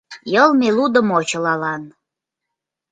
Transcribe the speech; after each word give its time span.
«Йылме— 0.33 0.69
лудымо 0.77 1.17
чылалан...» 1.29 1.83